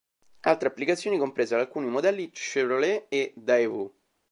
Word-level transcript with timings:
Altre 0.51 0.67
applicazioni 0.67 1.19
compresero 1.19 1.61
alcuni 1.61 1.85
modelli 1.87 2.31
Chevrolet 2.31 3.05
e 3.09 3.33
Daewoo. 3.35 3.93